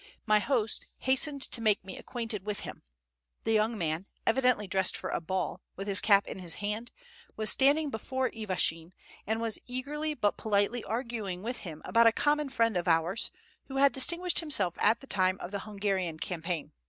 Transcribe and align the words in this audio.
My 0.25 0.39
host 0.39 0.87
hastened 0.97 1.43
to 1.43 1.61
make 1.61 1.85
me 1.85 1.95
acquainted 1.95 2.43
with 2.43 2.61
him. 2.61 2.81
The 3.43 3.51
young 3.51 3.77
man, 3.77 4.07
evidently 4.25 4.65
dressed 4.65 4.97
for 4.97 5.11
a 5.11 5.21
ball, 5.21 5.61
with 5.75 5.87
his 5.87 6.01
cap 6.01 6.25
in 6.25 6.39
his 6.39 6.55
hand, 6.55 6.91
was 7.35 7.51
standing 7.51 7.91
before 7.91 8.31
Ivashin, 8.33 8.93
and 9.27 9.39
was 9.39 9.59
eagerly 9.67 10.15
but 10.15 10.37
politely 10.37 10.83
arguing 10.83 11.43
with 11.43 11.57
him 11.57 11.83
about 11.85 12.07
a 12.07 12.11
common 12.11 12.49
friend 12.49 12.75
of 12.77 12.87
ours, 12.87 13.29
who 13.67 13.77
had 13.77 13.91
distinguished 13.91 14.39
himself 14.39 14.73
at 14.79 15.01
the 15.01 15.05
time 15.07 15.37
of 15.39 15.51
the 15.51 15.59
Hungarian 15.69 16.17
campaign. 16.17 16.71